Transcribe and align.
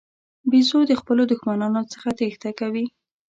بیزو 0.49 0.79
د 0.87 0.91
خپلو 1.01 1.23
دښمنانو 1.31 1.81
څخه 1.93 2.09
تېښته 2.17 2.49
کوي. 2.59 2.85